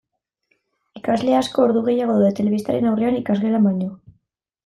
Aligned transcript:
Ikasle 0.99 1.35
asko 1.39 1.65
ordu 1.65 1.83
gehiago 1.89 2.15
daude 2.21 2.33
telebistaren 2.41 2.89
aurrean 2.93 3.19
ikasgelan 3.21 3.67
baino. 3.71 3.93